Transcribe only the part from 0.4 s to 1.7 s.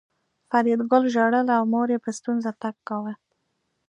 فریدګل ژړل او